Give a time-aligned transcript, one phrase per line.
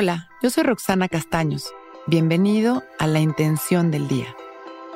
[0.00, 1.74] Hola, yo soy Roxana Castaños.
[2.06, 4.28] Bienvenido a La Intención del Día,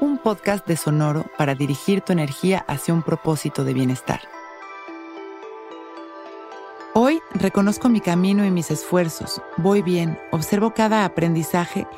[0.01, 4.21] un podcast de Sonoro para dirigir tu energía hacia un propósito de bienestar.
[6.95, 11.89] Hoy reconozco mi camino y mis esfuerzos, voy bien, observo cada aprendizaje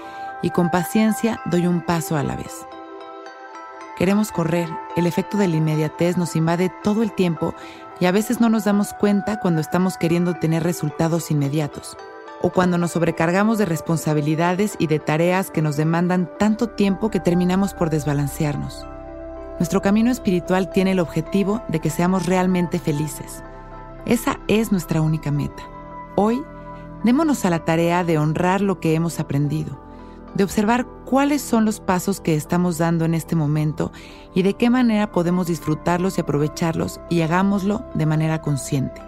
[0.40, 2.66] y con paciencia doy un paso a la vez.
[3.98, 7.54] Queremos correr, el efecto de la inmediatez nos invade todo el tiempo
[8.00, 11.98] y a veces no nos damos cuenta cuando estamos queriendo tener resultados inmediatos
[12.44, 17.18] o cuando nos sobrecargamos de responsabilidades y de tareas que nos demandan tanto tiempo que
[17.18, 18.86] terminamos por desbalancearnos.
[19.58, 23.42] Nuestro camino espiritual tiene el objetivo de que seamos realmente felices.
[24.04, 25.62] Esa es nuestra única meta.
[26.16, 26.44] Hoy,
[27.02, 29.80] démonos a la tarea de honrar lo que hemos aprendido,
[30.34, 33.90] de observar cuáles son los pasos que estamos dando en este momento
[34.34, 39.00] y de qué manera podemos disfrutarlos y aprovecharlos y hagámoslo de manera consciente,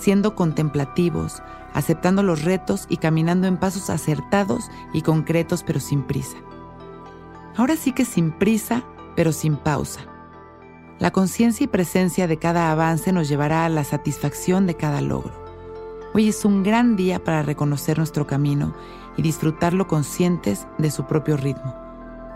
[0.00, 1.42] siendo contemplativos,
[1.74, 6.36] aceptando los retos y caminando en pasos acertados y concretos pero sin prisa.
[7.56, 8.82] Ahora sí que sin prisa
[9.16, 10.00] pero sin pausa.
[10.98, 15.32] La conciencia y presencia de cada avance nos llevará a la satisfacción de cada logro.
[16.12, 18.74] Hoy es un gran día para reconocer nuestro camino
[19.16, 21.74] y disfrutarlo conscientes de su propio ritmo,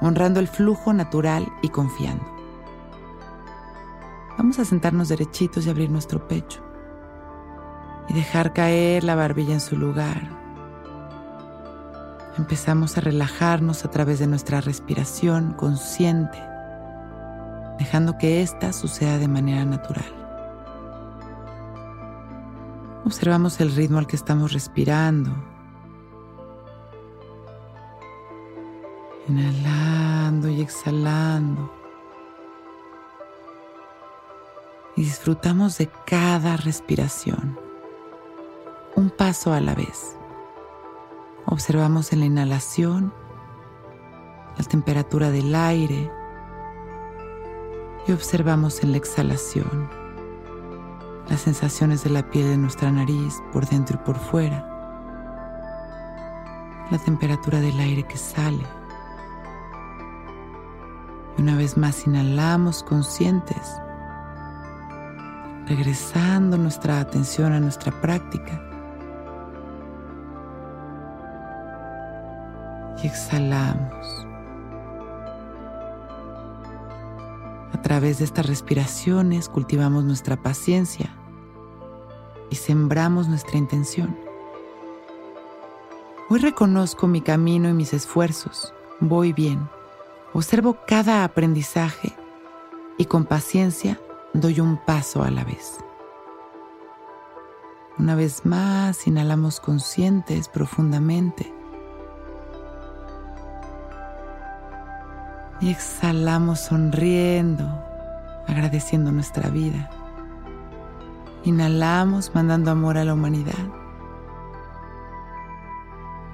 [0.01, 2.25] honrando el flujo natural y confiando.
[4.39, 6.64] Vamos a sentarnos derechitos y abrir nuestro pecho
[8.09, 10.45] y dejar caer la barbilla en su lugar.
[12.37, 16.43] Empezamos a relajarnos a través de nuestra respiración consciente,
[17.79, 20.13] dejando que ésta suceda de manera natural.
[23.05, 25.31] Observamos el ritmo al que estamos respirando.
[29.29, 31.73] Inhalando y exhalando.
[34.97, 37.59] Y disfrutamos de cada respiración
[38.97, 40.17] un paso a la vez.
[41.47, 43.13] Observamos en la inhalación
[44.57, 46.11] la temperatura del aire
[48.07, 49.91] y observamos en la exhalación
[51.29, 54.71] las sensaciones de la piel de nuestra nariz por dentro y por fuera,
[56.91, 58.65] la temperatura del aire que sale.
[61.37, 63.81] Y una vez más inhalamos conscientes,
[65.67, 68.74] regresando nuestra atención a nuestra práctica
[73.07, 74.27] exhalamos.
[77.73, 81.15] A través de estas respiraciones cultivamos nuestra paciencia
[82.51, 84.17] y sembramos nuestra intención.
[86.31, 88.73] Hoy reconozco mi camino y mis esfuerzos.
[89.01, 89.69] Voy bien.
[90.33, 92.13] Observo cada aprendizaje
[92.97, 94.01] y con paciencia
[94.33, 95.79] doy un paso a la vez.
[97.99, 101.54] Una vez más, inhalamos conscientes profundamente
[105.65, 107.65] y exhalamos sonriendo,
[108.47, 109.89] agradeciendo nuestra vida.
[111.45, 113.55] Inhalamos mandando amor a la humanidad.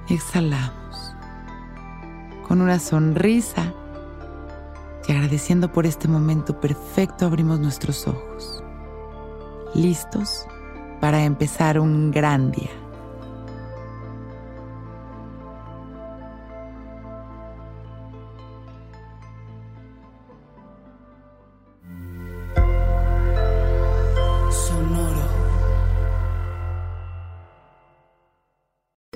[0.09, 1.15] Exhalamos
[2.45, 3.73] con una sonrisa
[5.07, 8.61] y agradeciendo por este momento perfecto abrimos nuestros ojos,
[9.73, 10.45] listos
[10.99, 12.80] para empezar un gran día.